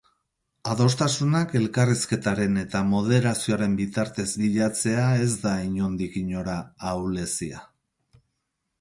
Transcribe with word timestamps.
Adostasunak 0.69 1.53
elkarrizketaren 1.59 2.57
eta 2.63 2.81
moderazioaren 2.95 3.77
bitartez 3.83 4.27
bilatzea 4.43 5.07
ez 5.29 5.31
da, 5.47 5.57
inondik 5.71 6.21
inora, 6.27 6.61
ahulezia. 6.95 7.67